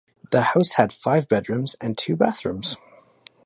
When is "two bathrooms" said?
1.95-2.77